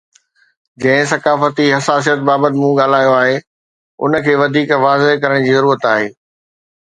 [0.83, 3.35] جنهن ثقافتي حساسيت بابت مون ڳالهايو آهي،
[4.03, 6.09] ان کي وڌيڪ واضح ڪرڻ جي ضرورت آهي.